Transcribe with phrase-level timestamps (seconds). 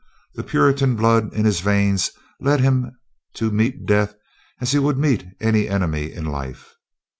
[0.33, 2.09] The Puritan blood in his veins
[2.39, 2.97] led him
[3.35, 4.15] to meet death
[4.59, 6.73] as he would meet any enemy in life.